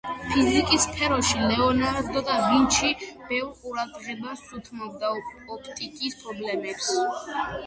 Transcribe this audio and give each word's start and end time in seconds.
ფიზიკის 0.27 0.85
სფეროში 0.87 1.43
ლეონარდო 1.51 2.23
და 2.29 2.37
ვინჩი 2.45 2.89
ბევრ 3.29 3.51
ყურადღებას 3.59 4.43
უთმობდა 4.61 5.13
ოპტიკის 5.59 6.19
პრობლემებს. 6.25 6.91